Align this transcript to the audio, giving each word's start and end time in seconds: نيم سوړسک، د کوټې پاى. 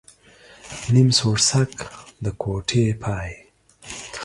نيم 0.93 1.09
سوړسک، 1.19 1.75
د 2.23 2.25
کوټې 2.41 2.85
پاى. 3.01 3.31